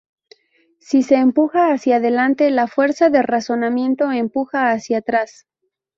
Si 0.79 1.03
se 1.03 1.13
empuja 1.17 1.71
hacia 1.71 1.99
delante 1.99 2.49
la 2.49 2.65
fuerza 2.67 3.11
de 3.11 3.21
rozamiento 3.21 4.11
empuja 4.11 4.71
hacia 4.71 4.97
atrás. 4.97 5.45